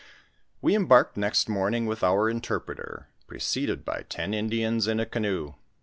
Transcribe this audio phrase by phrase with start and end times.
[0.63, 5.53] We embarked next morning with our interpreter, preceded by ten Indians in a canoe.